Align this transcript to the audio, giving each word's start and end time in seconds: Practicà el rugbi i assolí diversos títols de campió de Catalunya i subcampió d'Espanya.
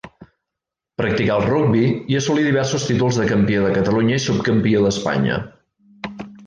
Practicà 1.01 1.35
el 1.41 1.45
rugbi 1.49 1.83
i 2.15 2.19
assolí 2.21 2.47
diversos 2.47 2.89
títols 2.89 3.21
de 3.23 3.29
campió 3.35 3.67
de 3.67 3.77
Catalunya 3.79 4.19
i 4.23 4.27
subcampió 4.27 4.85
d'Espanya. 4.87 5.41